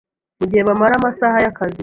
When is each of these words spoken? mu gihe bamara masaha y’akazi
mu 0.39 0.45
gihe 0.49 0.63
bamara 0.67 1.03
masaha 1.05 1.37
y’akazi 1.43 1.79